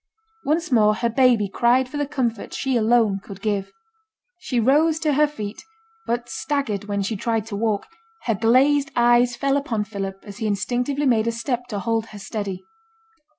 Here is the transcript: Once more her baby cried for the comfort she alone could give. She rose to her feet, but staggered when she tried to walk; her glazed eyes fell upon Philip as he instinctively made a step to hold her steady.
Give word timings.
Once 0.45 0.71
more 0.71 0.95
her 0.95 1.11
baby 1.11 1.47
cried 1.47 1.87
for 1.87 1.97
the 1.97 2.07
comfort 2.07 2.55
she 2.55 2.75
alone 2.75 3.19
could 3.23 3.39
give. 3.39 3.71
She 4.39 4.59
rose 4.59 4.97
to 5.01 5.13
her 5.13 5.27
feet, 5.27 5.61
but 6.07 6.27
staggered 6.27 6.85
when 6.85 7.03
she 7.03 7.15
tried 7.15 7.45
to 7.49 7.55
walk; 7.55 7.85
her 8.23 8.33
glazed 8.33 8.89
eyes 8.95 9.35
fell 9.35 9.57
upon 9.57 9.83
Philip 9.83 10.23
as 10.23 10.39
he 10.39 10.47
instinctively 10.47 11.05
made 11.05 11.27
a 11.27 11.31
step 11.31 11.67
to 11.67 11.77
hold 11.77 12.07
her 12.07 12.17
steady. 12.17 12.63